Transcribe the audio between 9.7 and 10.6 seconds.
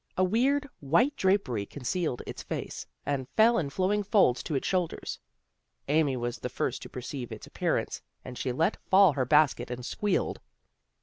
squealed.